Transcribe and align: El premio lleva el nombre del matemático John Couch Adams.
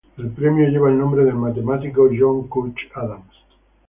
El 0.17 0.29
premio 0.31 0.67
lleva 0.67 0.89
el 0.89 0.97
nombre 0.97 1.23
del 1.23 1.35
matemático 1.35 2.09
John 2.11 2.47
Couch 2.47 2.89
Adams. 2.95 3.35